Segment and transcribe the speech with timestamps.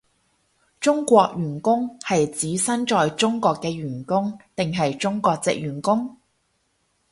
[0.79, 6.17] 中國員工係指身在中國嘅員工定係中國藉員工？